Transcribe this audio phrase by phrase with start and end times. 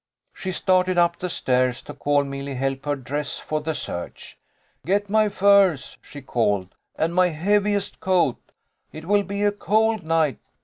[0.33, 4.35] She started up the stairs to call Milly help her dress for the search.
[4.83, 8.39] "Get my furs," she called, "and my heaviest coat.
[8.91, 10.39] It will be a cold night."